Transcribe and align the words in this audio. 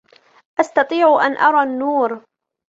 أستطيع 0.59 1.27
أن 1.27 1.37
أرى 1.37 1.63
النور. 1.63 2.23